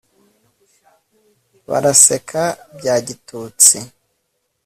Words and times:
baraseka 1.69 2.43
bya 2.77 2.95
gitutsi 3.07 3.77